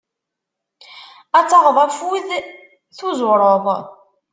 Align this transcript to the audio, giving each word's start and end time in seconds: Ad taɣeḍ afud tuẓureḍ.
Ad 1.37 1.45
taɣeḍ 1.49 1.77
afud 1.85 2.25
tuẓureḍ. 2.97 3.65